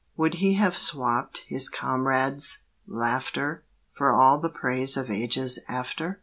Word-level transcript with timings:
Would 0.17 0.33
he 0.41 0.55
have 0.55 0.75
swapped 0.75 1.43
his 1.47 1.69
comrades' 1.69 2.57
laughter 2.87 3.65
For 3.95 4.11
all 4.11 4.39
the 4.39 4.49
praise 4.49 4.97
of 4.97 5.11
ages 5.11 5.59
after? 5.69 6.19